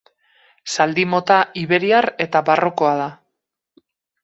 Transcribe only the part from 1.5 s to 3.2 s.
iberiar eta barrokoa da.